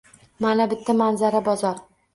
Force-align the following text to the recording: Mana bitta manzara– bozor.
Mana 0.45 0.67
bitta 0.73 0.97
manzara– 1.05 1.47
bozor. 1.51 1.83